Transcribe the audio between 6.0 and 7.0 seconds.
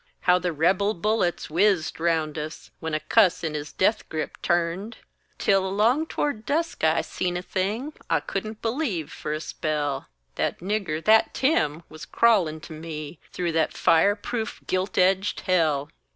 toward dusk